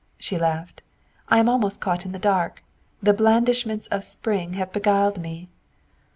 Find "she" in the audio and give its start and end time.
0.17-0.35